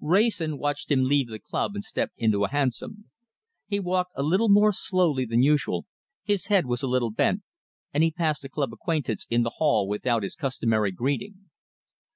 Wrayson 0.00 0.56
watched 0.56 0.88
him 0.88 1.02
leave 1.02 1.26
the 1.26 1.40
club 1.40 1.72
and 1.74 1.84
step 1.84 2.12
into 2.16 2.44
a 2.44 2.48
hansom. 2.50 3.10
He 3.66 3.80
walked 3.80 4.12
a 4.14 4.22
little 4.22 4.48
more 4.48 4.72
slowly 4.72 5.24
than 5.24 5.42
usual, 5.42 5.84
his 6.22 6.46
head 6.46 6.64
was 6.66 6.84
a 6.84 6.88
little 6.88 7.10
bent, 7.10 7.42
and 7.92 8.04
he 8.04 8.12
passed 8.12 8.44
a 8.44 8.48
club 8.48 8.72
acquaintance 8.72 9.26
in 9.28 9.42
the 9.42 9.54
hall 9.58 9.88
without 9.88 10.22
his 10.22 10.36
customary 10.36 10.92
greeting. 10.92 11.50